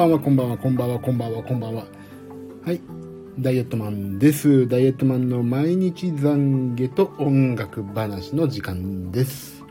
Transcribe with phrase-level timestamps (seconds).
[0.00, 0.18] こんばんは。
[0.18, 2.64] こんばんは、こんばんは、こんばんは、こんばんは、こんばんは。
[2.64, 2.80] はい。
[3.38, 4.66] ダイエットマンです。
[4.66, 9.62] ダイエットマンの毎日懺悔と音楽話の時間です。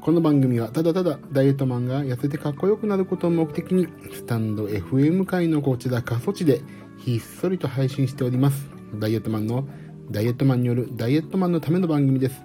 [0.00, 6.60] この番組はただただダイエットマンが痩せてかっこよくなることを目的に、スタンド FM 界のこちら過疎地で
[6.98, 8.70] ひっそりと配信しております。
[9.00, 9.68] ダイエットマンの
[10.12, 12.40] ダイエットマンによるダイエットマンのための番組です。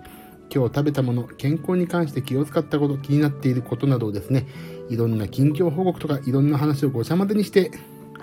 [0.51, 4.47] 今日食べたもの、健康に関して気を使ったこと、気になっていることなどをですね、
[4.89, 7.71] いろんな近況報告とかいろんな話をごちゃ混ぜにして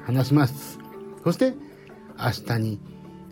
[0.04, 0.78] 話します。
[1.24, 1.54] そして、
[2.18, 2.80] 明日に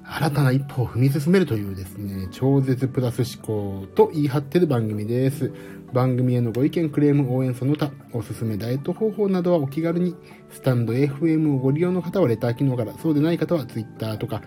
[0.04, 5.52] 新たな一歩を踏み進めるというですね、超絶プラス思考と言い張ってる番組です。
[5.92, 10.16] 番組へのご意見、クレーム、応援その他、おすすめダイエット方法などはお気軽に、
[10.50, 14.42] スタンド FM をご利用の方はレター機能から、そうでない方は Twitter とか、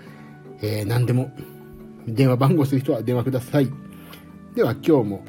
[0.61, 1.31] えー、何でも、
[2.07, 3.69] 電話番号する人は電話ください。
[4.55, 5.25] では今日も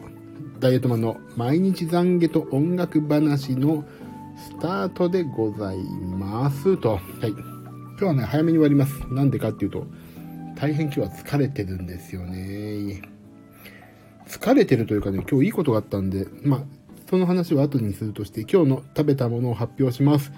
[0.60, 3.84] ダイエットマンの毎日懺悔と音楽話の
[4.36, 6.92] スタートでございますと。
[6.92, 7.30] はい。
[7.30, 9.12] 今日はね、早めに終わります。
[9.12, 9.86] なんでかっていうと、
[10.56, 13.02] 大変今日は疲れてるんですよね。
[14.27, 16.62] 疲れてるというかね、今日いいことがあったんで、まあ、
[17.10, 20.32] その話は後にするとして、今日の食べたものを発表します。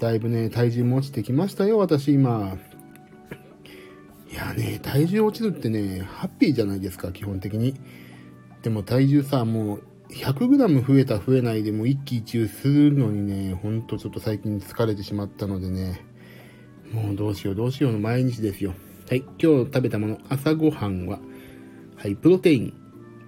[0.00, 2.58] だいぶね、体重も落ちてきましたよ、私今。
[4.30, 7.74] いやね、体重落ちるってね、ハッピーじゃないですか、基本的に。
[8.66, 16.04] でも体重さ、もう 100g 増えた増えないでも一喜一憂するのにね、ほんとちょっと最近疲れてしまったのでね、
[16.90, 18.74] もうどうしようどうしようの毎日ですよ。
[19.08, 21.20] はい、今日食べたもの、朝ごはんは、
[21.94, 22.74] はい、プロテイン、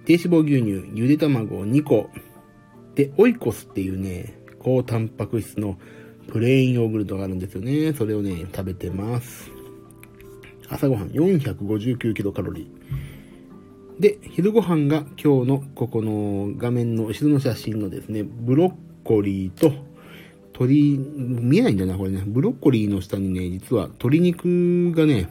[0.03, 2.09] 低脂肪牛乳、ゆで卵2個、
[2.95, 5.79] で、オイコスっていうね、高タンパク質の
[6.27, 7.93] プレーンヨーグルトがあるんですよね。
[7.93, 9.49] それをね、食べてます。
[10.67, 13.08] 朝ごはん459キロカロリー。
[13.99, 18.73] で、昼ご飯が今日のここの画面の後ろの写真のですね、ブロッ
[19.03, 19.73] コリーと
[20.59, 22.23] 鶏、見えないんだな、これね。
[22.25, 25.29] ブロッコリーの下にね、実は鶏肉がね、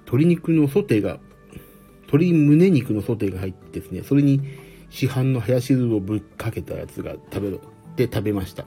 [0.00, 1.20] 鶏肉のソテーが、
[2.06, 4.40] 鶏胸肉のソテーが入ってですね、それに
[4.90, 7.60] 市販のハヤシルをぶっかけたやつが食べる、
[7.96, 8.64] で食べました。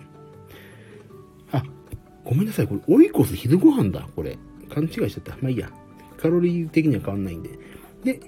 [1.52, 1.64] あ、
[2.24, 4.38] ごめんなさい、これオイコス昼ご飯だ、これ。
[4.70, 5.32] 勘違いしちゃった。
[5.42, 5.72] まあいいや。
[6.18, 7.50] カロリー的には変わんないんで。
[8.04, 8.20] で、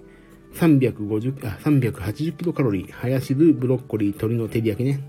[0.55, 4.99] 350あ380キロカロリー、ハヤシル、ブロッコリー、鶏の照り焼きね。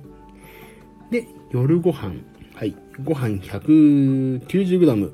[1.10, 2.15] で、夜ご飯。
[2.55, 2.75] はい。
[3.03, 5.12] ご飯 190g。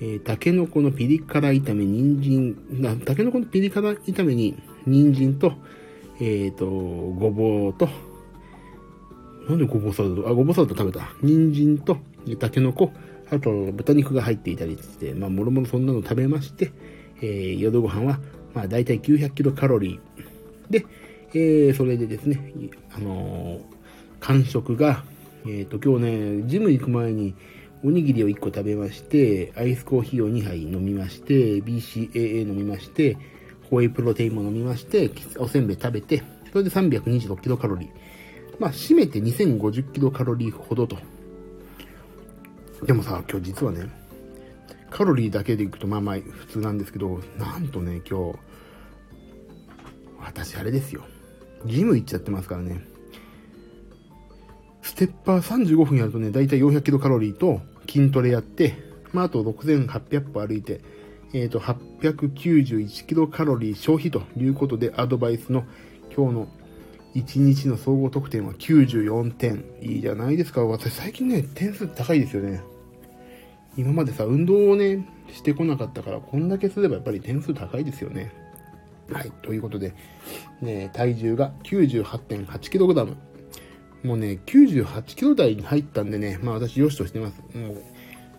[0.00, 5.52] えー、タケノコのピリ辛炒め、人参、タケノコのピリ辛炒めに、人参と、
[6.20, 7.88] えっ、ー、と、ごぼうと、
[9.48, 11.08] なんでごぼうサラダあ、ごぼうサラダ食べた？
[11.22, 11.98] 人参と、
[12.38, 12.92] タケノコ、
[13.30, 16.72] あと豚肉が入っていたりして、まあ、もろもろそんなの食べまして、
[17.20, 18.18] えー、夜ご飯は
[18.54, 20.72] まあ、大体900キロカロリー。
[20.72, 20.86] で、
[21.34, 22.40] えー、それでですね、
[22.94, 23.60] あのー、
[24.20, 25.04] 間食が、
[25.44, 27.34] えっ、ー、と、今日ね、ジム行く前に、
[27.84, 33.16] おにぎりを1個食べまして、アイスコーヒーを2杯飲みまして、BCAA 飲みまして、
[33.70, 37.90] ホエイプロテインも飲みまして、おせんべい食べて、それで326キロカロリー。
[38.60, 40.96] まあ、締めて2050キロカロリーほどと。
[42.86, 43.88] でもさ、今日実はね、
[44.92, 48.38] カロリーだけでいくとまあまあ普通なんですけど、なんとね、今日、
[50.20, 51.02] 私あれですよ。
[51.64, 52.84] ジム行っちゃってますからね。
[54.82, 58.74] ステッパー35分やるとね、だいたい400キロカロリーと筋トレやって、
[59.12, 60.82] まああと6800歩歩いて、
[61.32, 65.64] えっ、ー、と、891キロカロリー消費ということでアドバイスの
[66.14, 66.48] 今日の
[67.14, 69.64] 1日の総合得点は94点。
[69.80, 70.64] いいじゃないですか。
[70.64, 72.62] 私最近ね、点数高いですよね。
[73.76, 78.32] 今までさ、運動をね、してこなかったから、こんだけすればやっぱり点数高いですよね。
[79.10, 79.32] はい。
[79.42, 79.94] ということで、
[80.60, 83.14] ね、体重が 98.8kg。
[84.04, 87.40] もうね、98kg 台に入ったんでね、まあ私、良しとしてます。
[87.56, 87.82] もう、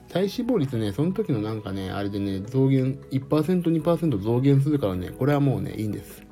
[0.09, 6.23] 体脂肪率ね、その時のなんかね、あれでね、増減、1%、2%増減するからね、これはもうね、いいんです。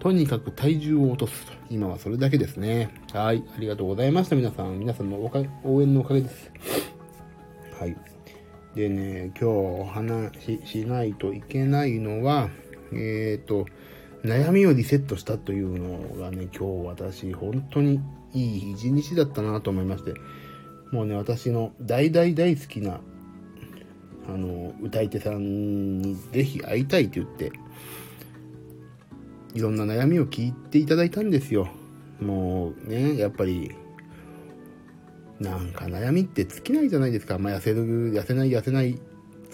[0.00, 1.52] とにかく体重を落とすと。
[1.70, 2.90] 今はそれだけですね。
[3.12, 3.44] はい。
[3.56, 4.78] ありがとうございました、皆さん。
[4.78, 5.18] 皆さんの
[5.64, 6.50] 応援のおかげです。
[7.78, 8.13] はい。
[8.74, 12.50] でね、今日お話ししないといけないのは、
[12.92, 13.66] えっ、ー、と、
[14.24, 18.00] 悩みをリセットしたというのがね、今日私、本当に
[18.32, 20.14] いい一日だったなと思いまして、
[20.90, 23.00] もうね、私の大大大好きな、
[24.28, 27.52] あの、歌い手さんにぜひ会いたいと言って、
[29.54, 31.68] いろんな悩みを聞いていただいたんですよ。
[32.20, 33.70] もうね、やっぱり
[35.40, 37.38] なんか悩みって尽きないじゃないですか。
[37.38, 38.98] まあ、痩せる、痩せない、痩せない、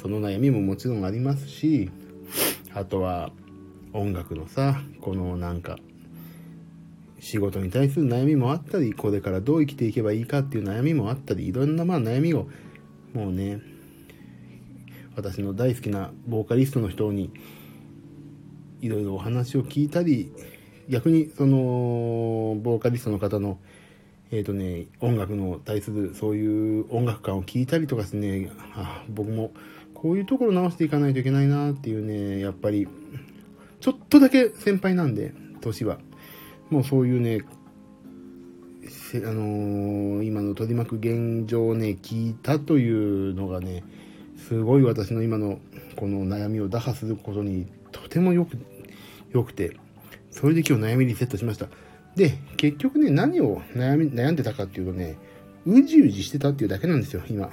[0.01, 1.91] その悩みももちろんありますし、
[2.75, 3.33] あとは
[3.93, 5.79] 音楽のさ、このなんか、
[7.19, 12.49] 仕事に対する悩みもあったり、これからどう生きていけばいいかっていう悩みもあったり、いろんなまあ悩みを、
[13.13, 13.61] もうね、
[15.17, 17.31] 私の大好きなボーカリストの人に、
[18.81, 20.33] いろいろお話を聞いたり、
[20.89, 23.59] 逆にその、ボーカリストの方の、
[24.31, 29.53] えっ、ー、とね、音楽の対するそういう音楽感を聞いたりとかですね、あ僕も
[29.95, 32.89] こういうところ直していかないといけないなっていうね、やっぱり、
[33.81, 35.99] ちょっとだけ先輩なんで、年は。
[36.71, 37.41] もうそういうね、
[39.15, 43.83] あのー、今の取り巻く現状をね、聞いたというのがね、
[44.37, 45.59] すごい私の今の
[45.97, 48.57] この悩みを打破することにとてもよく、
[49.33, 49.77] よくて、
[50.31, 51.69] それで今日悩みリセットしました。
[52.21, 55.17] で、結局ね、何を悩み、悩んでたかっていうとね、
[55.65, 57.49] うじうじしてたっていうだけなんですよ、今。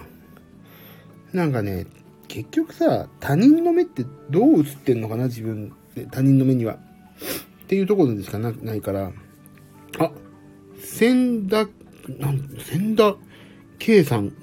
[1.31, 1.87] なんかね、
[2.27, 6.73] 結局さ、他人の目ってどう映ってんのかな、自分で、他人の目には。
[6.73, 6.77] っ
[7.67, 9.13] ていうところでしかなないから、
[9.99, 10.11] あ、
[10.83, 11.65] 千田、
[12.19, 13.15] なん、千田
[13.79, 14.33] 圭さん、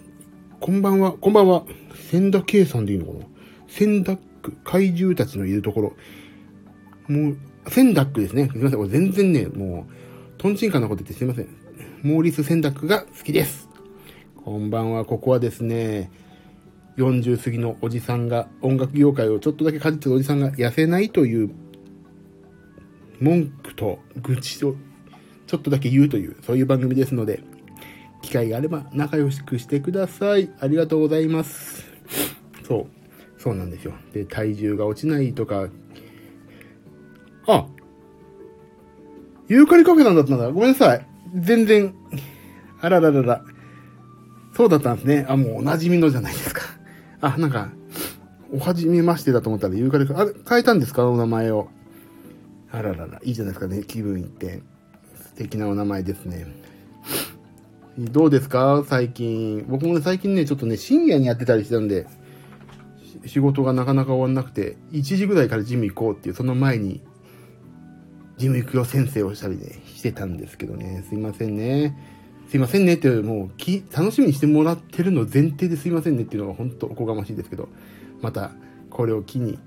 [0.59, 1.67] こんばんは、こんばんは。
[2.11, 3.27] 千田圭さんでいいのかな
[3.69, 5.97] 千田区、怪獣たちのいるところ。
[7.09, 7.37] もう、
[7.69, 8.49] 千ダックですね。
[8.51, 8.79] すいません。
[8.79, 10.05] これ全然ね、もう、
[10.45, 11.49] トンチンカンなこと言ってすいません？
[12.03, 13.67] モーリス・センダックが好きです。
[14.45, 15.07] こんばんは。
[15.07, 16.11] ここはですね、
[16.99, 21.51] 40過ぎのおじさんが、音楽業界をちょっとだけかじってるおじさんが痩せないという
[23.21, 24.77] 文句と愚痴を
[25.47, 27.43] ちょっとだけ言うという、そういう番組ですので、
[28.21, 30.51] 機会があれば仲良しくしてください。
[30.61, 31.87] ありがとうございます。
[32.69, 32.87] そ
[33.39, 33.41] う。
[33.41, 33.95] そうなんですよ。
[34.13, 35.71] で、体重が落ちないとか、
[37.47, 37.67] あ、
[39.49, 40.51] ユーカリカフェなんだったんだ。
[40.51, 41.07] ごめんなさい。
[41.35, 41.95] 全然、
[42.81, 43.45] あらららら。
[44.57, 45.27] そうだったんですね。
[45.29, 46.63] あ、もうお馴染みのじゃないですか。
[47.21, 47.71] あ、なんか、
[48.53, 51.09] おはじめましてだと思ったらユーカリカフェ、あ、変えたんですか？
[51.09, 51.69] お名前を。
[52.71, 53.83] あららら、いいじゃないですかね。
[53.83, 54.63] 気分いって。
[55.17, 56.47] 素敵なお名前ですね。
[57.99, 58.85] どうですか？
[58.87, 59.65] 最近。
[59.69, 62.07] 僕もね、最近ね、ちょっとね、深夜にやってたりしたんで、
[63.27, 67.01] 仕事がなかなか終わんなくて、1時ぐらいからジム行こうっていう、その前に
[68.45, 71.97] ジム行くよ先生をしたりね、してたんですけどね、すいませんね。
[72.49, 77.69] すいませんねって、もうき、楽しみにしてもらってるの前提ですいませんねっていうのが本当おこがましいですけど、
[78.21, 78.53] また、
[78.91, 79.59] これを機に、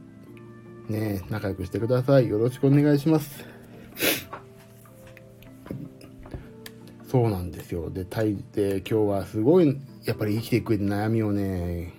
[0.89, 2.29] ね、仲良くしてください。
[2.29, 3.45] よろしくお願いします。
[7.07, 7.89] そうなんですよ。
[7.89, 11.93] で、タイで今日はすごい、やっぱり生きていく上で悩みをね、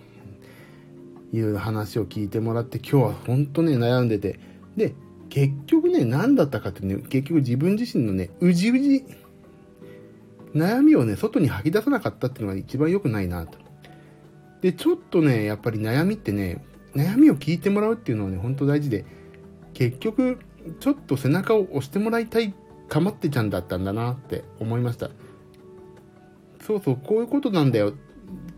[1.33, 4.39] いろいろ話を聞いてもらって、今日は本当ね、悩んでて、
[4.77, 4.95] で、
[5.29, 9.05] 結局ね、何だったかってね、結局自分自身のね、うじうじ、
[10.55, 13.59] 悩みをね、外に吐き出さなかったっていうのが一番良くないなと。
[14.61, 16.65] で、ちょっとね、やっぱり悩みってね、
[16.95, 19.05] 悩みを聞いてもらうっていうのはね、ほんと大事で、
[19.75, 20.39] 結局、
[20.81, 22.55] ちょっと背中を押してもらいたい
[22.89, 25.11] かまってちゃんだったんだなって思いました。
[26.63, 27.93] そうそう、こういうことなんだよ。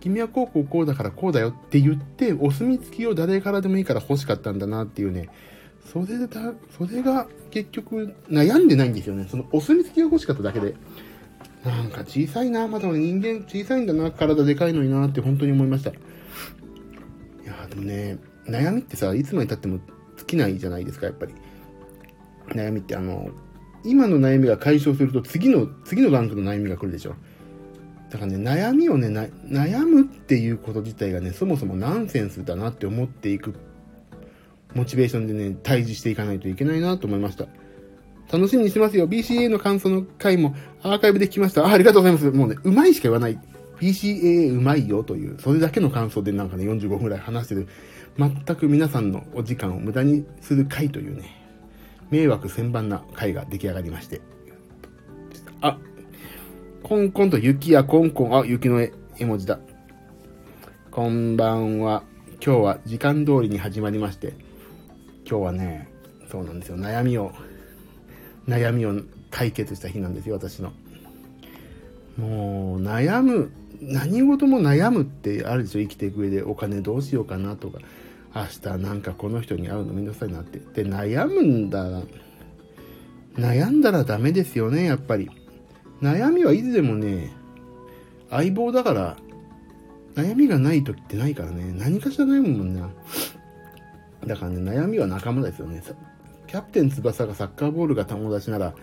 [0.00, 5.28] 君はこうこうこうだからこうだよって言って、お墨付きを誰からでもいいから欲しかったんだなっていうね、
[5.84, 9.26] それだ、それが結局悩んでないんですよね。
[9.28, 10.74] そのお墨付きが欲しかっただけで。
[11.64, 15.90] なんか小さいな、まだ俺人間小さいんだな、体でかいのになって本当に思いました。
[15.90, 15.94] い
[17.44, 19.78] や、でもね、悩みってさ、いつまで経っても
[20.16, 21.34] 尽きないじゃないですか、やっぱり。
[22.48, 23.30] 悩みってあの、
[23.84, 27.14] 今の悩みが解消すると次の、次のランクの悩みが来るでしょ。
[28.10, 33.54] だからね、悩みをね、悩むっていうこと自体がね、そもそもナンセンスだなって思っていく
[34.74, 37.46] モチベーションでね、対峙していかないといけないなと思いました。
[38.32, 39.08] 楽しみにしてますよ。
[39.08, 41.66] BCA の感想の回もアーカイブで聞きました。
[41.66, 42.30] あありがとうございます。
[42.30, 43.38] もうね、うまいしか言わない。
[43.80, 47.66] BCA うまいよという、それだけの感想でなんかね、45分くらい話してる。
[48.18, 51.24] 全く皆さんのお時間を無駄にする回というね、
[52.10, 54.20] 迷惑千番な回が出来上がりまして。
[55.60, 55.78] あ、
[56.82, 59.58] コンコンと雪やコンコン、あ、雪の絵、絵文字だ。
[60.90, 62.02] こんばんは。
[62.44, 64.34] 今日は時間通りに始まりまして、
[65.30, 65.88] 今日はね、
[66.28, 66.76] そうなんですよ。
[66.76, 67.30] 悩みを、
[68.48, 70.72] 悩みを解決した日なんですよ、私の。
[72.16, 77.78] もう、悩む、何事も悩むってあるでしょ、生きていく上でお金どうしようかなとか、
[78.34, 80.58] 明日なんかこの人に会うのめんどくさいなって。
[80.82, 82.02] で、悩むんだ、
[83.36, 85.30] 悩んだらダメですよね、やっぱり。
[86.02, 87.30] 悩みはいつでもね、
[88.30, 89.16] 相棒だから、
[90.16, 92.90] 悩みがない時ってないからね、何かしら悩むもんな。
[94.26, 95.82] だからね、悩みは仲間ですよね。
[96.46, 98.74] キャプテン翼がサッカーボールが友達なら、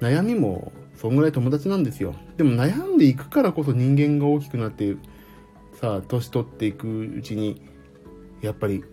[0.00, 2.14] 悩みもそんぐらい友達なんですよ。
[2.36, 4.96] でも悩んでいくからこそ人間が大きくなって、
[5.80, 7.62] さあ、年取っていくうちに、
[8.42, 8.84] やっぱり、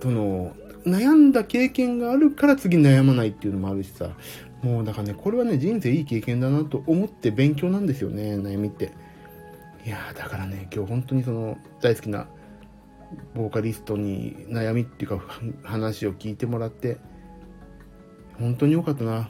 [0.00, 0.54] その、
[0.84, 4.10] 悩んだ経験があるから次悩まないっていうのもあるしさ、
[4.62, 8.92] もうだからね、これはね、人生いい経験だなと思って勉強なんですよね、悩みって。
[9.86, 12.28] いやだからね、今日本当にその大好きな
[13.34, 15.22] ボーカリストに悩みっていうか
[15.62, 16.98] 話を聞いてもらって、
[18.38, 19.28] 本当に良かったな。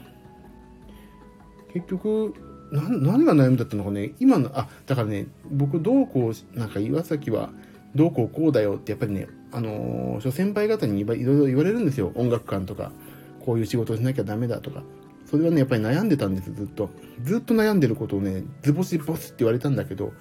[1.73, 2.33] 結局、
[2.71, 7.49] 何が悩みだったのかね、今の、あ、だからね、僕どうこう、なんか岩崎は
[7.95, 12.11] どうこうこうだよってやっぱりね、あのー、諸先輩方にいろいろ言われるんですよ。
[12.15, 12.91] 音楽館とか、
[13.39, 14.83] こういう仕事をしなきゃダメだとか。
[15.25, 16.89] それはね、やっぱり悩んでたんです、ずっと。
[17.23, 20.13] ずっと悩んでることをね、ズボシボスって言われたんだけど、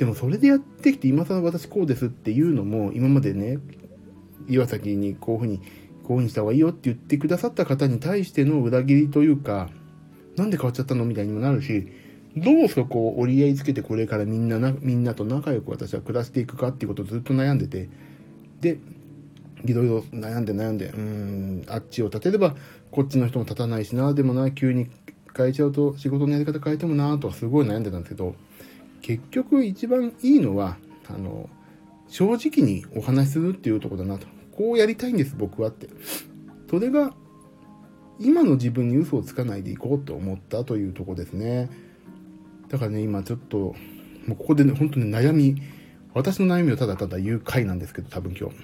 [0.00, 3.58] でもそれでやってきて、今更私こうですっていうのも、今までね、
[4.48, 9.68] 岩崎にこういうふうに、こういうふうにした方がいいよって言ってくださった方に対しての裏切りというか、
[10.36, 11.88] なんで変わっちゃったのみたいにもなるし、
[12.34, 17.90] どうそこを折り合いつけてこれからみんなな、みんなと仲良く私は暮らしていくかっていうことをずっと悩んでて、
[18.62, 18.78] で、
[19.66, 22.56] いろいろ悩んで悩んで、うん、あっちを立てれば、
[22.90, 24.88] こっちの人も立たないしな、でもな、急に
[25.36, 28.34] 変えちゃうと仕事のやり方変えてもな、とかすごい悩んでたんですけど、
[29.00, 30.78] 結局一番いいのは、
[31.08, 31.48] あの、
[32.08, 34.26] 正直にお話しするっていうとこだなと。
[34.52, 35.88] こうやりたいんです、僕はって。
[36.68, 37.14] それが、
[38.18, 41.70] 今の自分に嘘をつかないでいこうと思ったというとこですね。
[42.68, 43.74] だからね、今ちょっと、
[44.26, 45.56] もうここでね、本当に悩み、
[46.12, 48.56] 私の悩みをただただ言う回なんですけど、多分今日。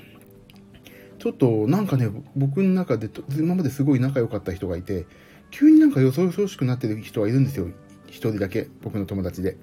[1.19, 5.07] ちょっとなんかね、僕の中で今まですごい仲良かった人がいて、
[5.50, 7.69] 急になんかよそよそしくなってる人がいるんですよ。
[8.07, 9.57] 一人だけ、僕の友達で。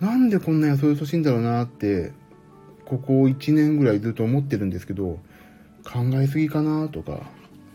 [0.00, 2.12] なんでこんなよそよそしいんだろうなって、
[2.84, 5.20] ここ1年ぐらいずっと思ってるんですけど、
[5.84, 7.22] 考えすぎかなとか、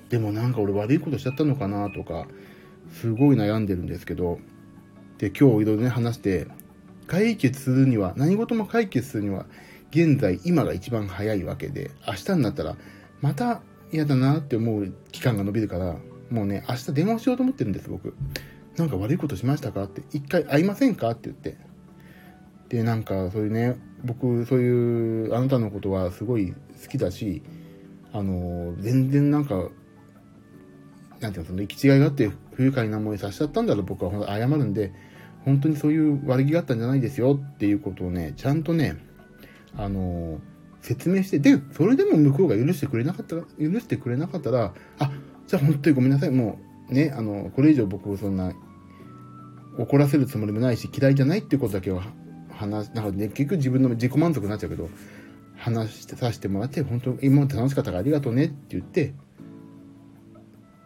[0.10, 2.28] でもなんか俺悪いことしちゃったのかなとか、
[2.92, 4.40] すごい悩んでるんですけど、
[5.18, 6.48] で、今日いろいろね話して、
[7.08, 9.46] 解決するには、何事も解決するには、
[9.92, 12.76] 現在、今が一番早いわけで、明日になったら、
[13.22, 13.62] また
[13.92, 15.98] 嫌だなって思う期間が伸びるから、
[16.30, 18.14] もうね、明日電話しようと思ってるんです、僕。
[18.78, 21.69] なんか悪いことしましたかって、一回会いませんかって言って。
[22.70, 27.42] で、なんかそういうね、僕、そういう、あなたのことはすごい好きだし、
[28.14, 29.70] あの、全然なんか、
[31.20, 34.28] なんていうの、その行き違いがあって不愉快な思いさせちゃったんだら僕は。
[34.28, 34.94] 謝るんで、
[35.46, 38.98] 本当にそういう悪気があったんじゃないですよっていうことをね、ちゃんとね、
[39.76, 40.40] あの
[40.82, 45.12] 説明して、で、それでも向こうが許してくれなかったら、許してくれなかったら、あ、
[45.48, 46.60] じゃあ本当にごめんなさい、も
[46.90, 48.54] う、ね、あの、これ以上僕をそんな、
[49.78, 52.04] 怒らせるつもりもないし、嫌いじゃないっていうことだけは
[52.60, 54.90] 話、なんかね、結局自分の自己満足になっちゃうけど、
[55.56, 59.14] 話してさせてもらって、本当今まで楽しかったからありがとうねって言って、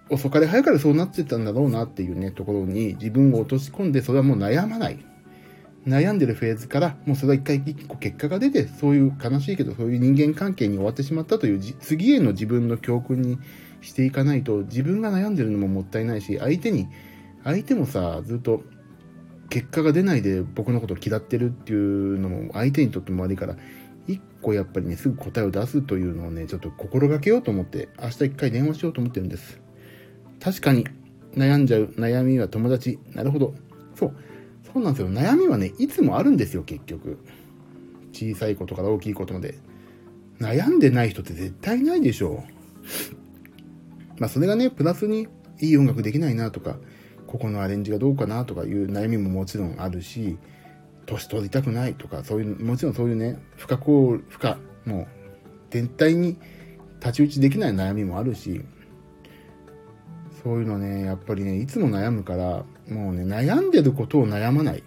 [0.10, 5.04] 遅かれ早かれそうなってたんだろうなっていうね、ところに自分を落とし込んで、それはもう悩まない。
[5.88, 13.38] 悩んでるフェーズから、もうそれは一回一個結果が出て、そういう悲しいけど、そういう人間関係に終わってしまったという、次への自分の教訓に
[13.82, 16.88] していかないと、自分が悩んでるのももったいないし、相手に、
[17.44, 18.64] 相手もさ、ずっと、
[19.54, 23.56] 結果が出ないで僕のことを嫌ってるっていうのも相手にとっても悪いから、
[24.08, 29.62] 一個やっぱりね、すぐ答えを出すというのをね、ちょっと心がけようと思って、明日一回電話しようと思ってるんです。
[30.40, 30.88] 確かに、
[31.36, 32.98] 悩んじゃう悩みは友達。
[33.14, 33.54] なるほど。
[33.94, 34.16] そう。
[34.74, 35.12] そうなんですよ。
[35.12, 37.20] 悩みはね、いつもあるんですよ、結局。
[38.12, 39.54] 小さいことから大きいことまで。
[40.40, 42.44] 悩んでない人って絶対ないでしょ
[44.18, 44.20] う。
[44.20, 45.28] まあ、それがね、プラスに
[45.62, 46.80] いい音楽できないなとか、
[47.34, 50.38] ここのアレンジがどうかなとかいう悩みももちろんあるし、
[51.08, 55.08] 年取りたくないとか、そういう、もちろんそういうね、不可抗、不可、もう、
[55.72, 56.38] 全体に
[57.00, 58.62] 太刀打ちできない悩みもあるし、
[60.44, 64.84] そういうのね、やっぱりね、いつも悩むから、もうね、悩んでることを悩まない。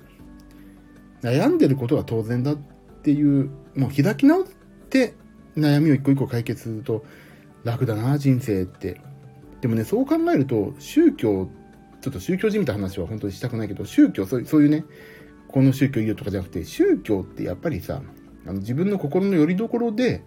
[1.22, 2.56] 悩んでることは当然だっ
[3.02, 4.44] ていう、もう開き直っ
[4.88, 5.14] て
[5.56, 7.04] 悩みを一個一個解決すると
[7.64, 9.00] 楽だな、人生って。
[9.60, 11.65] でもね、そう考えると、宗教って、
[12.06, 14.84] ちょっと宗教じみた話は本当にしたくないけど、宗教、そういうね、
[15.48, 18.00] この宗教いいよとかじゃなくて、宗教ってやっぱりさ、
[18.46, 20.22] あの自分の心の拠り所で、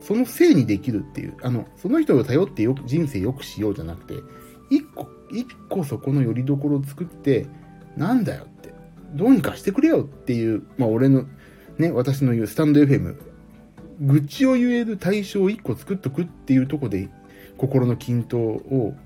[0.00, 4.14] そのせいにできるっていう、あの、その人を頼ってよ人生良くしようじゃなくて、
[4.68, 7.46] 一個、一個そこの拠り所を作って、
[7.96, 8.74] なんだよって、
[9.14, 11.26] どうにかしてくれよっていう、まあ俺の、
[11.78, 13.14] ね、私の言うスタンド FM、
[14.00, 17.08] 愚痴を言える対象を一個作っとくっていうとこで、
[17.58, 18.96] 心の均等を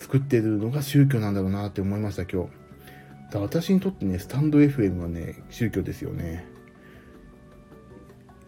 [0.00, 2.50] 作ってるのが宗教なんだろうなって思いました、今日。
[3.30, 6.44] だ私にとってね、スタンド FM はね、宗教ですよね。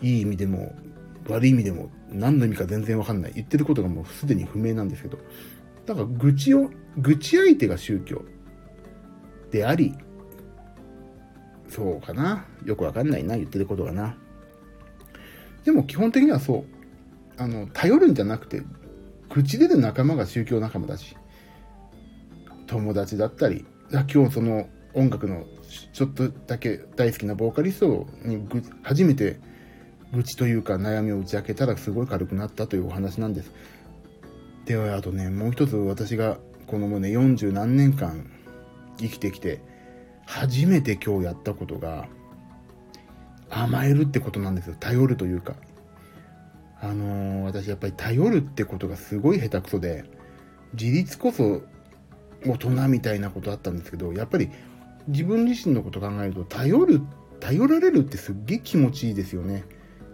[0.00, 0.74] いい意味でも、
[1.28, 3.32] 悪い意味でも、何の意味か全然わかんない。
[3.34, 5.18] 言ってることがもうすでに不明なんですけど、
[5.86, 8.22] だから愚痴を、愚痴相手が宗教
[9.50, 9.94] であり、
[11.68, 12.46] そうかな。
[12.64, 14.16] よくわかんないな、言ってることがな。
[15.64, 16.82] でも基本的にはそう。
[17.36, 18.62] あの、頼るんじゃなくて、
[19.28, 21.16] 口出る仲間が宗教仲間だし、
[22.72, 25.44] 友達だったり、今日その音楽の
[25.92, 28.48] ちょっとだけ大好きなボーカリストに
[28.82, 29.38] 初めて
[30.14, 33.52] 愚痴というか悩みを打ち明けたらすごい軽くなったというお話なんです。
[34.64, 38.30] では、あとね、もう一つ私がこのもうね、40何年間
[38.98, 39.60] 生きてきて、
[40.24, 42.08] 初めて今日やったことが、
[43.50, 44.76] 甘えるってことなんですよ。
[44.80, 45.56] 頼るというか。
[46.80, 50.04] あのー、私やっぱり頼るってことがすごい下手くそで、
[50.72, 51.62] 自立こそ
[52.46, 54.50] 大人みたいなことあったんですけど、やっぱり
[55.08, 57.00] 自分自身のこと考えると、頼る、
[57.40, 59.64] 頼られるってすっげえ気持ちいいですよね。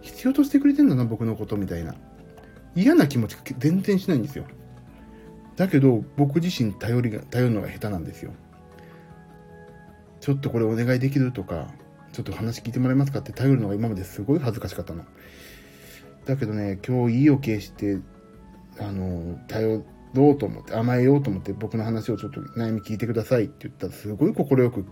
[0.01, 1.95] 必要としてくれてんだな、僕のことみたいな。
[2.75, 4.45] 嫌な気持ち全然しないんですよ。
[5.55, 8.31] だけど、僕自身頼りが、頼るのが下手なんですよ。
[10.21, 11.67] ちょっとこれお願いできるとか、
[12.11, 15.03] ちょっと話聞いてもらえますかって頼るのが今まですごい恥ずかしかったの。
[16.25, 17.99] だけどね、今日意を決して、
[18.79, 24.85] あの、頼ろうと思って、甘えようと思って僕の話をちょっと悩み聞いてくださいって言ったらすごい快く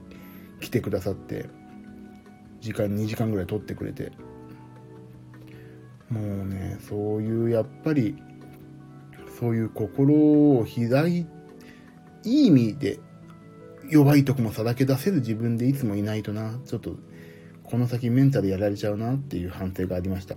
[0.59, 1.45] 来てくださって、
[2.61, 4.11] 時間2時間ぐらい取ってくれて、
[6.09, 8.15] もうね、そういうやっぱり、
[9.39, 11.25] そういう心を開い、
[12.23, 12.99] いい意味で
[13.89, 16.95] 弱いとこもさらけ出せる自分でいつもいないとな、ちょっと
[17.63, 20.35] この先メンタルやられちゃうなっていう反省がありました。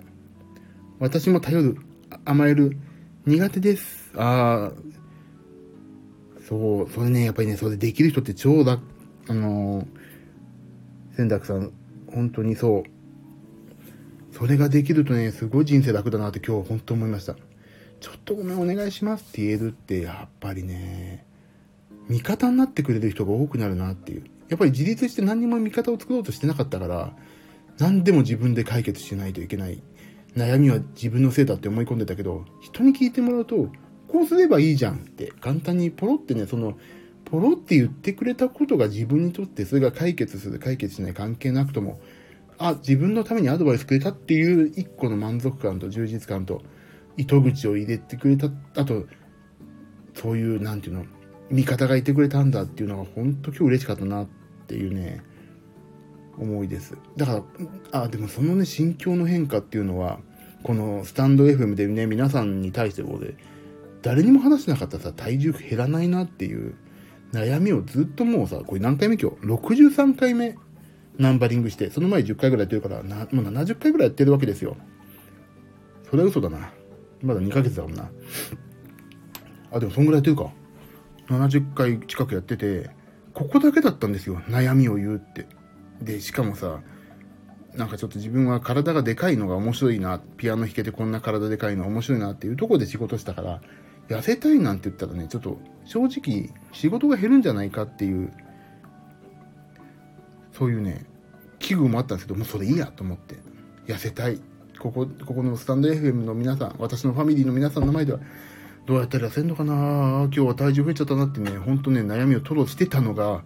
[0.99, 1.77] 私も頼る、
[2.25, 2.77] 甘える、
[3.25, 4.00] 苦手です。
[4.17, 4.91] ああ、
[6.49, 8.81] そう、それね、やっぱりね、それできる人って超だ、
[9.29, 9.87] あのー、
[11.17, 11.73] 千沢さん、
[12.13, 12.83] 本当にそう。
[14.33, 17.37] それができるとね、すごい人生楽だなって今日本当思いました。
[18.01, 21.27] ちょっとごめんお願いしますって言えるってやっぱりね、
[22.09, 24.25] 味方になってくれる人が多くなるなっていう。
[24.49, 27.15] やっぱり自立して何にも味方を作ろうとしてなかったから、
[27.79, 29.83] 何でも自分で解決しないといけない。
[30.37, 33.71] 悩みは自分のせいだって思い込んでたけど、人に聞いてもらうと、
[34.11, 36.77] こうすればいいじゃんって簡単にポロってね、その、
[37.25, 42.01] ポロって言ってくれたことが自分にとってそれが解決する、解決しない関係なくとも、
[42.59, 46.63] あ、自分のためにアドバイスくれたっていう一個の満足感と充実感と、
[47.17, 49.07] 糸口を入れてくれた、あと、
[50.15, 51.05] そういう、なんていうの、
[51.51, 54.27] 味方がいてくれたんだっていうのが本当今日嬉しかったなっ
[54.67, 55.23] ていうね、
[56.39, 56.97] 思いです。
[57.17, 57.45] だか
[57.93, 60.21] ら、あ、でもそのね、心境の変化っていうのは、
[60.63, 63.35] このスタンド FM でね、皆さんに対してこうで、
[64.03, 66.75] 誰にも話してなかったらさ、体重減らないなっていう
[67.33, 70.57] 悩みをずっともうさ、これ何回目今日 ?63 回目
[71.19, 74.77] ナンバリングして、その前10回ぐらいやってるから、なもう70回ぐらいやってるわけですよ。
[76.09, 76.73] それは嘘だな。
[77.23, 78.11] まだ2ヶ月だもんな。
[79.71, 80.51] あ、でもそんぐらいやってるか。
[81.29, 82.91] 70回近くやってて、
[83.35, 84.37] ここだけだったんですよ。
[84.49, 85.47] 悩みを言うって。
[86.03, 86.81] で、しかもさ、
[87.75, 93.61] なんかちょっと自分は体がでかいのが面白いな、ピアノ弾けてこんな体でかいの面白いなっていうとこで仕事したから、
[94.11, 98.33] 痩せたいなんて言ったらね、ちょっと正直仕事が減るんじゃないかっていう、
[100.53, 101.07] そういうね、
[101.61, 103.37] 器具もあったんですけど、もうそれいいやと思って、
[103.87, 104.41] 痩せたい。
[104.79, 108.21] ここ、ここのスタンド FM の皆さん、私のファミリーの皆さんの前では、
[108.87, 109.75] どうやったら痩せんのかな？
[109.75, 113.43] 今日は体重増えちゃったなってね、ほんとね、悩みを吐露してたのが、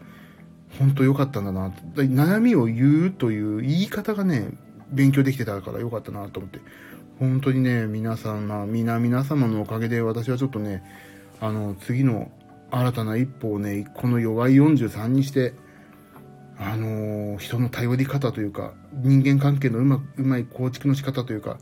[0.78, 1.70] ほんと良かったんだな。
[1.96, 4.52] 悩みを言うという言い方がね、
[4.90, 6.60] 勉強できてたから良かったなと思って。
[7.18, 10.82] 本当にね、皆さん、まあ、皆、皆様のおかげで私はちょっとね、
[11.40, 12.30] あの、次の
[12.70, 15.54] 新たな一歩をね、この弱い43にして、
[16.58, 21.58] あのー、人の頼り方というか、人間関係のうまうまい構築の仕方というか、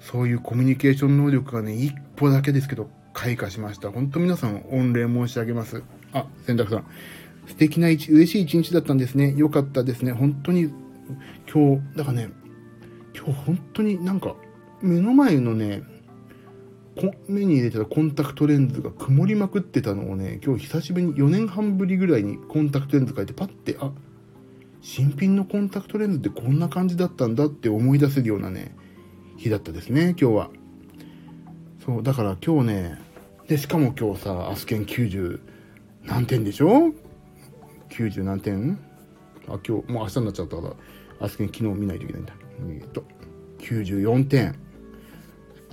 [0.00, 3.90] そういうコミュニケーション能力がね、一歩だけですけど、開花しました。
[3.90, 5.82] 本当皆さん、御礼申し上げます。
[6.12, 6.84] あ、洗濯さん。
[7.46, 9.34] 素敵な一、嬉しい一日だったんですね。
[9.36, 10.12] よかったですね。
[10.12, 10.70] 本当に、
[11.50, 12.28] 今日、だからね、
[13.16, 14.34] 今日本当になんか、
[14.82, 15.82] 目の前のね、
[17.28, 23.92] 目に入れてたコンタクトレンズが曇りまくってたのをね、今日久しぶりに4年半ぶりぐらいにコンタクトレンズ変えてパッて、あ、
[24.80, 28.74] 新品のコンタクトレンズってこんな感じだったんだって思い出せるようなね、
[29.36, 30.50] 日だったですね、今日は。
[31.84, 32.98] そう、だから今日ね、
[33.48, 35.40] で、しかも今日さ、アスケン90
[36.04, 36.92] 何点でしょ
[37.90, 38.78] ?90 何点？
[39.48, 40.74] あ、今日、もう明日になっちゃったから、
[41.20, 42.34] アスケン昨日見ないといけないんだ。
[42.68, 43.04] えっと、
[43.58, 44.65] 94点。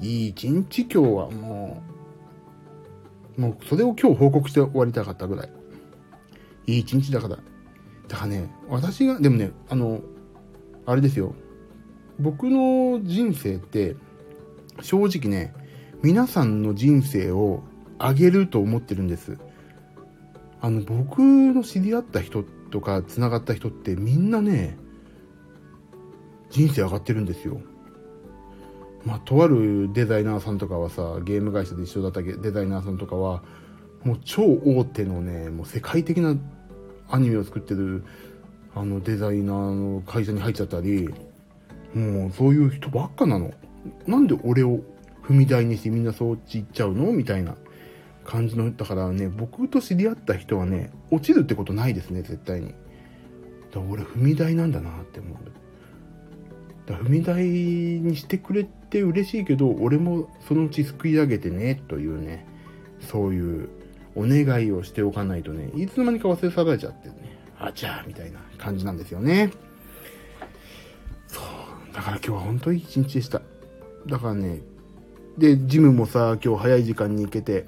[0.04, 1.82] いい一日今日はも
[3.38, 5.50] う、もうそれを今日報告して終わりたかったぐらい。
[6.68, 7.38] いい一日だから。
[8.10, 10.02] だからね、私が、でもね、あの、
[10.86, 11.34] あれですよ。
[12.20, 13.96] 僕の人生って、
[14.82, 15.54] 正直ね、
[16.02, 17.64] 皆さんの人生を
[17.98, 19.38] 上げると思ってるんです。
[20.60, 24.78] あの、僕の知り合った人とか、繋がった人ってみんなね、
[26.50, 27.62] 人生上がってるんですよ。
[29.06, 33.44] まあ、とあるデザイナーさんとかはさ、ゲーム会社で一緒だったデザイナーさんとかは、
[34.04, 36.36] もう超大手のね、もう世界的な
[37.10, 38.04] アニメを作ってる、
[38.76, 41.10] あの、デザイナーの会社に入っちゃったり、
[41.94, 43.54] もうそういう人ばっかなの。
[44.08, 44.80] なんで俺を
[45.24, 47.12] 踏み台にしてみんなそっち行っちゃうの？
[47.12, 47.56] みたいな
[48.26, 52.70] 感じの、だからね、僕と知り合った人はね、落ちるってことないですね、絶対に。
[52.70, 52.78] だか
[53.76, 55.38] ら俺踏み台なんだなって思う。
[56.86, 62.46] だ踏み台にしてくれて嬉しいけど、俺もそのうち救い上げてね、というね、
[63.00, 63.70] そういう
[64.16, 67.16] お願いをしておかないとね、いつの間にか忘れ去られちゃってね、
[67.58, 69.52] あちゃーみたいな感じなんですよね。
[71.28, 71.94] そう。
[71.94, 73.42] だから今日は本当に一日でした。
[74.08, 74.62] だからね、
[75.38, 77.66] で、ジムもさ、今日早い時間に行けて、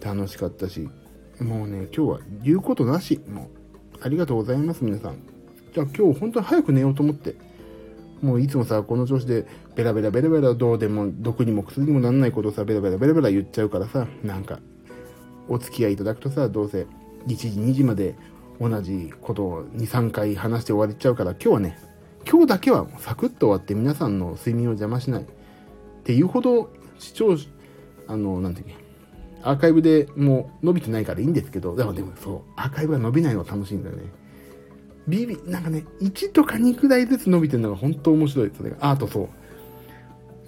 [0.00, 0.88] 楽しかったし、
[1.40, 3.20] もうね、今日は言うことなし。
[3.28, 3.50] も
[3.94, 5.16] う、ありがとうございます、皆さん。
[5.72, 7.34] じゃあ今日本当に早く寝ようと思って。
[8.22, 14.60] もういつもさ、この調子でベラベラベラベラどうでも毒にも薬にもなんないことをさ、ベラベラベラベラ言っちゃうからさ、なんか、
[15.48, 16.86] お付き合いいただくとさ、どうせ
[17.26, 18.14] 1時、2時まで
[18.60, 21.78] 同じことを2、3回話して終わりちゃうから、今日はね、
[22.28, 25.22] 今日だけはサクッと終わって皆さんの睡眠を邪魔しない。
[25.22, 25.26] っ
[26.04, 27.36] ていうほど視聴、
[28.06, 28.66] あの、なんていう
[29.42, 34.04] アーカイブでもう伸びてないからいいんですけど、でもでもそう、アーカイブが伸びないのが楽しいんだよね。
[35.08, 38.52] ビビ、なんかね、1とか2くらいずつ伸びてるのが本当面白い。
[38.56, 39.28] それが、あとそう。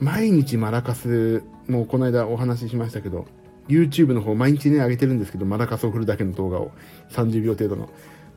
[0.05, 3.27] 毎日マラカス、もうこの間お話ししましたけど、
[3.69, 6.73] YouTube の方毎日ね、上げてるんですけど、マラカスを振るだけの動画を。
[7.11, 7.89] 30秒程度の。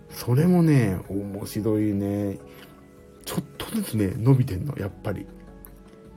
[0.09, 2.37] それもね、面白いね。
[3.25, 5.27] ちょっとずつね、伸びてんの、やっぱり。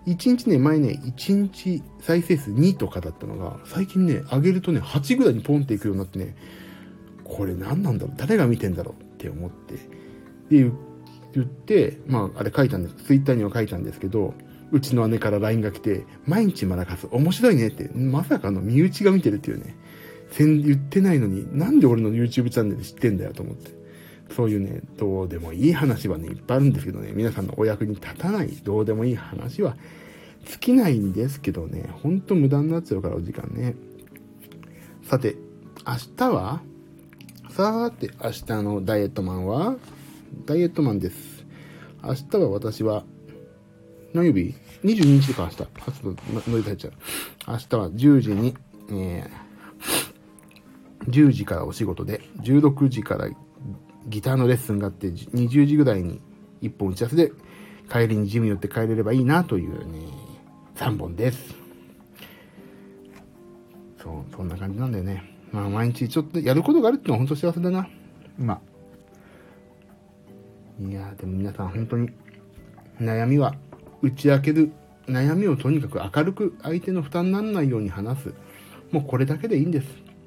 [0.06, 6.36] 1日ね、前ね、1日再生数2とかだったのが、最近ね、上げるとね、8ぐらいにポンっていくようになってね、
[7.24, 8.16] これ何なんだろう？
[8.16, 9.04] 誰が見てんだろう？
[9.20, 9.74] って思って。
[10.48, 10.70] で、
[11.32, 12.94] 言って、まあ、あれ書いたんです。
[13.04, 14.34] ツイッターには書いたんですけど、
[14.72, 19.76] うちの姉から LINE が来て、毎日マラカス面白いねって、まさかの身内が見てるっていうね。
[20.38, 23.72] 言ってないのに、なんで俺の YouTube チャンネル知ってんだよと思って。
[24.34, 29.76] そういうね、どうでもいい話はね、いっぱいあるんですけどね、皆さんのお役に立たない、どうでもいい話は
[30.44, 33.74] 尽きないんですけどね、ほんと無駄になっちゃうから、お時間ね。
[35.02, 35.34] さて、
[35.84, 36.62] 明日は
[37.60, 39.76] さーて、明日のダイエットマンは？
[40.46, 41.44] ダイエットマンです。
[42.02, 43.04] 明日は私は、
[44.14, 45.62] 何曜日 ?22 日か明日。
[45.64, 46.92] あ、ちょっと乗り換えちゃう。
[47.48, 48.56] 明日は10時に、
[48.90, 53.28] えー、10時からお仕事で、16時から
[54.06, 56.22] ギターのレッスンがあって、20時ぐらいに
[56.62, 57.32] 1本打ち合わせで、
[57.92, 60.08] 帰りにジム寄って帰れればいいなというね、
[60.76, 61.54] 3本です。
[64.02, 65.29] そう、そんな感じなんだよね。
[65.52, 67.88] まあ毎日ちょっとやることがあるってのは本当幸せだな。
[68.38, 68.60] 今。
[70.80, 72.08] いやでも皆さん本当に
[72.98, 73.54] 悩みは
[74.00, 74.72] 打ち明ける
[75.06, 78.34] 悩みをとにかく明るく相手の負担にならないように話す。
[78.90, 79.86] もうこれだけでいいんです。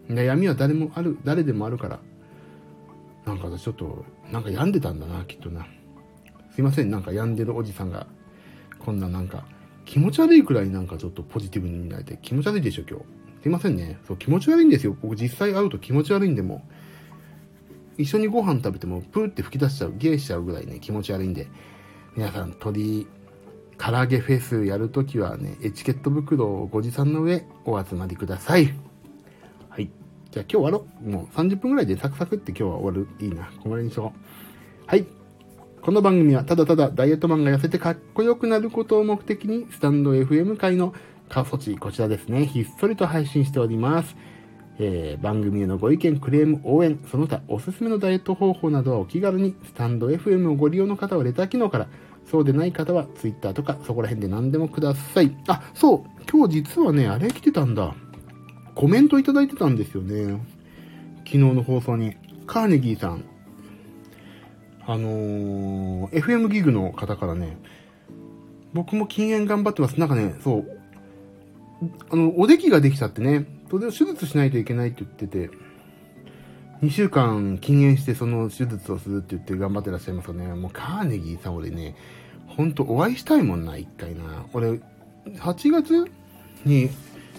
[0.09, 1.99] 悩みは誰もある、誰でもあるから。
[3.25, 5.65] なんかちょっと、なんか病んでたんだな、きっとな。
[6.53, 8.05] すいません、なんか病んでるおじさんが、
[8.79, 9.45] こんななんか、
[9.85, 13.05] 気持ち悪いくらいなんかちょっとポジティブに見られて、気持ち悪いでしょ、今日。
[13.43, 13.99] すいませんね。
[14.07, 14.95] そう、気持ち悪いんですよ。
[15.01, 16.65] 僕実際会うと気持ち悪いんでも、
[17.97, 21.49] 一緒にご飯食べてもプーって吹き出しちゃう、ゲーしちゃうぐらいね、気持ち悪いんで、
[22.15, 23.05] 皆さん、鳥、
[23.77, 28.73] 唐揚げフェスやるときはね、エチケット袋をご持参の上、お集まりください。
[29.67, 29.89] はい。
[30.31, 31.09] じゃあ今日終わろう。
[31.09, 33.09] もう30分ぐらいでサクサクって今日は終わる。
[33.19, 33.51] いいな。
[33.61, 34.87] これにしよう。
[34.87, 35.05] はい。
[35.81, 40.93] この番組はただただダイエットマンが痩せてかっこよくなることを目的に、スタンド FM 界の
[41.33, 44.15] 過疎地、こちらですね、ひっそりと配信しております。
[44.77, 51.87] えー、番組へのご意見、クレーム、応援、その他おすすめのダイエット方法などはお気軽に、スタンド FM をご利用の方はレター機能から、
[52.29, 55.35] そうでない方は Twitter とかそこら辺で何でもください。
[55.47, 57.95] あ、そう、今日実はね、あれ来てたんだ。
[58.75, 60.39] コメントいただいてたんですよね。
[61.25, 62.15] 昨日の放送に。
[62.45, 63.23] カーネギーさん。
[64.85, 67.57] あのー、FM ギグの方からね、
[68.73, 69.99] 僕も禁煙頑張ってます。
[69.99, 70.82] なんかね、そう、
[72.09, 75.49] あの、おできができちゃってね、それを手術しないといけないって言ってて、
[76.81, 80.47] 2週間禁煙してその手術をするって言って頑張ってらっしゃいますよね。
[80.47, 81.95] もうカーネギーさん俺ね、
[82.47, 84.45] ほんとお会いしたいもんな、一回な。
[84.53, 84.81] 俺、
[85.25, 86.05] 8月
[86.65, 86.89] に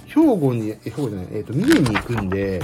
[0.07, 2.63] 兵庫に、え、兵庫じゃない、えっ、ー、と、三重に行くんで、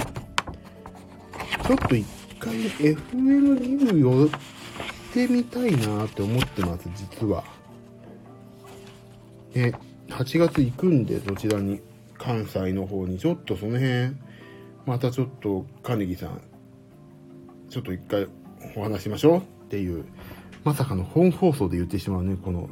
[1.67, 2.05] ちょっと一
[2.39, 4.29] 回 FM リグ寄っ
[5.13, 7.43] てみたいなって思ってます、実は。
[9.53, 9.71] え、
[10.11, 11.81] 8月行くんで、そちらに、
[12.17, 14.15] 関西の方に、ちょっとその辺、
[14.85, 16.41] またちょっと、金木さん、
[17.69, 18.27] ちょっと一回
[18.75, 20.05] お話しましょうっていう、
[20.63, 22.69] まさかの本放送で言ってしまうね、この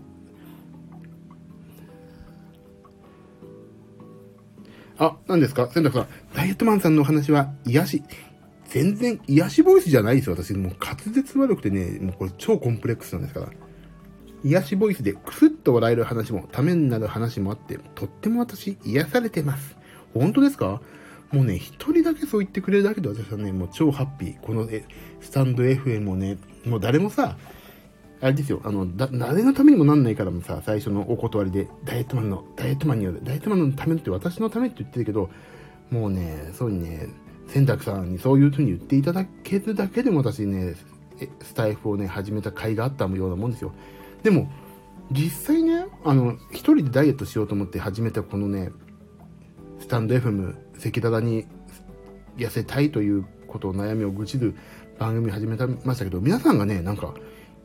[4.99, 6.07] あ、何ですか洗濯さん。
[6.35, 8.03] ダイイエットマンさんのお話は癒し、
[8.65, 10.53] 全然癒しボイスじゃないですよ、私。
[10.53, 13.47] もう滑舌悪くてね、もうこれ超コンプレックスなんですから。
[14.43, 19.77] 癒しボイスでクスッと笑える話も、ためになる話もあって、とっても私、癒されてます。
[20.13, 20.81] 本当ですか？
[21.31, 24.39] もうね、一人だけそう言ってくれるだけで私はね、もう超ハッピー。
[24.39, 24.83] このえ
[25.21, 27.37] スタンド FM もね、もう誰もさ、
[28.21, 35.29] あれですよ、あの、だ、誰のためにもなんないからもさ、最初のお断りで、ダイエットマンの、ダイエットマンによる、ダイエットマンのためって私のためって言ってるけど、
[35.91, 37.07] もうね、そうにね、
[37.47, 40.75] 洗濯さんにそういう風に言っていただけるだけでも私ね、
[41.41, 43.73] スタイフをね、始めた甲斐があったようなもんですよ。
[44.23, 44.51] でも、
[45.11, 48.71] 実際ね、あの、一人でダイエットしようと思って始めたこのね、
[49.79, 51.47] スタンド FM、赤裸々に
[52.37, 54.55] 痩せたいということを悩みを愚痴る
[54.99, 57.13] 番組始めましたけど、皆さんがね、なんか、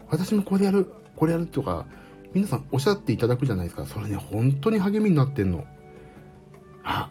[0.09, 1.87] 私もこれやる、これやるとか、
[2.33, 3.85] 皆さんおっしゃっていただくじゃないですか。
[3.85, 5.65] それね、本当に励みになってんの。
[6.83, 7.11] あ、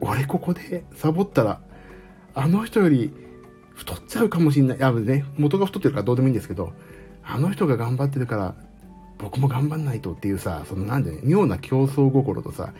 [0.00, 1.60] 俺ここでサボったら、
[2.34, 3.12] あの人より
[3.74, 4.78] 太っちゃうかもしんない。
[4.78, 6.72] いや、ね、元が太ってるからどうでもいいんですけど、
[7.24, 8.54] あの人が頑張ってるから、
[9.18, 12.72] 僕も頑張んないとっていうさ、そのなんでね、妙な競争心とさ、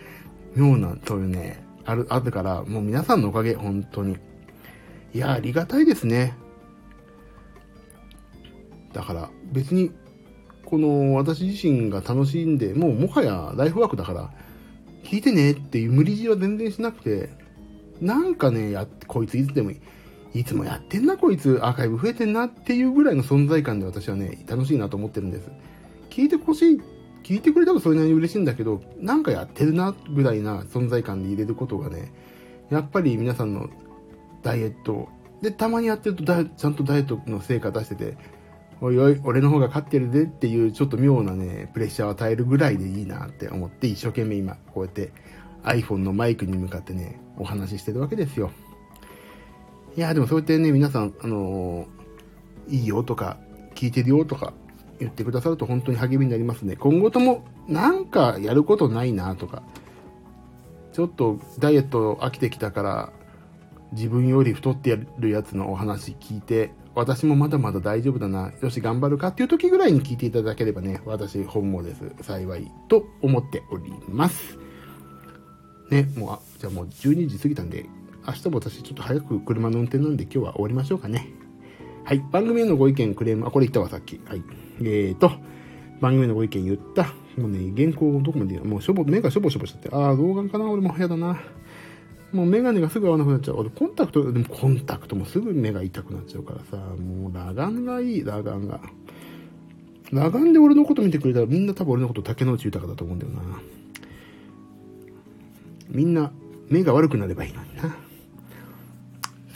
[0.56, 4.16] 妙な、そういうね、ある、あるから、もう皆さんのおかげ、本当に。
[5.14, 6.34] いや、ありがたいですね。
[8.92, 9.90] だから、別に、
[10.64, 14.30] この私自身が楽しんで、もうもはやライフワークだから、
[15.04, 17.30] 聞いてねっていう無理強いは全然しなくて、
[18.00, 19.74] なんかね、や、こいついつでもい
[20.34, 20.40] い。
[20.40, 21.58] いつもやってんな、こいつ。
[21.62, 25.50] アーカイブ増えてんなっていうぐらいの存在感で私はね、楽しいなと思ってるんです。
[26.12, 26.80] 聞いてほしい、
[27.22, 32.12] 聞いてくれたらそれなりに嬉しいんだけど、なんかやってるな、ぐらいな存在感で入れることがね、
[32.68, 33.70] やっぱり皆さんの
[34.42, 35.08] ダイエット、
[35.40, 38.18] で、たまにやってるとちゃんとダイエットの成果出してて、
[38.82, 45.12] おいおい、俺の方が勝ってるでっていうちょっと妙なね、プレッシャーを与えるぐらいでいいなって思って一生懸命今、こうやって
[45.64, 48.50] iPhone のマイクに向かってね、お話ししてるわけですよ。
[49.96, 53.38] いや、でもそうやってね、皆さん、あのー、いいよとか、
[53.74, 54.52] 聞いてるよとか
[55.02, 56.76] 言ってくださると本当に励みになりますね。
[56.76, 59.62] 今後ともなんかやることないなとか、
[60.92, 63.12] ちょっとダイエット飽きてきたから、
[63.92, 72.12] 自分より太ってやるやつのお話聞いて、私もまだまだ大丈夫だな、よし頑張るかっていう時ぐらいに聞いていただければね、私本望です。
[72.22, 74.58] 幸いと思っております。
[75.90, 77.86] ね、もう、あ、じゃあもう12時過ぎたんで、
[78.26, 81.28] 明日も私ちょっと早く車の運転なんで今日は終わりましょうかね。
[82.04, 82.24] はい。
[82.30, 84.20] 番組へのご意見、クレーム、あ、これ言ったわ、さっき。
[84.26, 84.42] はい。
[84.86, 85.32] えーと、
[86.00, 87.04] 番組のご意見言った。
[87.40, 89.88] もうね、原稿のどこまでもうしょぼ、目がしょぼしょぼしちゃって。
[89.92, 91.40] ああ、動画かな俺も早だな。
[92.32, 93.56] もうメガネがすぐ合わなくなっちゃう。
[93.56, 98.80] 俺コンタクト、でもコンタクトもすぐ目が痛くなっちゃうからさ、もう裸眼がいい、裸眼が。
[100.10, 103.40] 裸眼で俺のこと見てくれたらみんな多分俺のこと竹之内豊だと思うんだよな。
[105.88, 106.32] みんな
[106.68, 107.82] 目が悪くなればいいのにな。
[107.82, 107.88] さ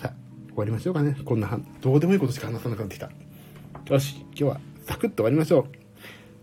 [0.05, 0.13] あ、
[0.49, 1.17] 終わりましょうかね。
[1.25, 3.11] こんな、どうでもいいことしか話さなくなってきた。
[3.89, 5.67] よし、今日はサクッと終わりましょ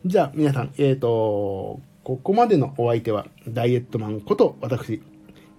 [0.06, 0.08] う。
[0.08, 5.01] じゃあ皆さん、えーと、ここまでのお相手はダイエットマンこと私、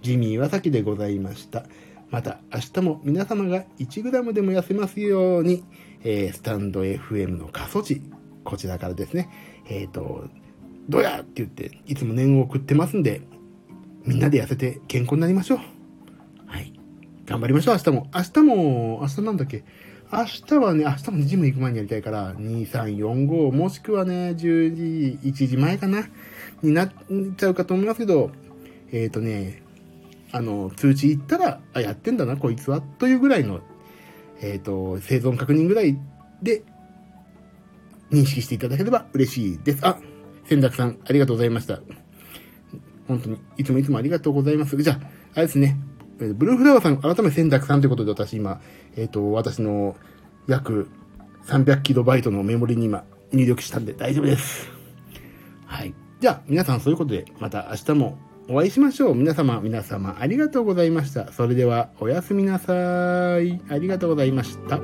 [0.03, 1.65] ジミーはさきでございました。
[2.11, 5.63] また明日も皆様が 1g でも痩せますように、
[6.03, 8.03] えー、スタンド FM の過疎地、
[8.43, 9.29] こちらからですね、
[9.67, 10.25] えっ、ー、と、
[10.87, 13.21] どうやって言って、いつも念を送ってますんで、
[14.05, 15.57] みんなで痩せて健康になりましょう。
[16.45, 16.71] はい。
[17.25, 18.07] 頑張りましょう、明日も。
[18.13, 19.63] 明日も、明日なんだっけ？
[20.17, 26.07] 明日はね、明日もジム行く前にやりたいから、2、3、4、5、もしくはね、10時、1時前かな
[26.63, 26.91] になっ
[27.35, 28.31] ちゃうかと思いますけど、
[28.93, 29.61] えっ、ー、とね、
[30.31, 33.59] あの、通知行ったら、あ、やってんだな、こいつは、というぐらいの、
[34.39, 35.99] えっ、ー、と、生存確認ぐらい
[36.41, 36.63] で、
[38.09, 39.85] 認識していただければ嬉しいです。
[39.85, 39.99] あ、
[40.45, 41.81] 千楽さん、ありがとうございました。
[43.09, 44.81] 本当に、いつもいつもありがとうございます。
[44.81, 44.99] じゃあ、
[45.33, 45.77] あれですね、
[46.21, 48.61] えブルーフラワーさん、改め千楽さんということで私今、
[48.95, 49.95] えっ、ー、と、私の
[50.47, 50.89] 約
[51.45, 54.69] 300キロバイトのメモリに今入力したんで大丈夫です。
[55.65, 55.93] はい。
[56.19, 59.15] じゃあ、皆さんそういうことで、また明日もお会いしましょう。
[59.15, 61.31] 皆様、皆様、ありがとうございました。
[61.31, 63.61] それでは、おやすみなさい。
[63.69, 64.79] ありがとうございました。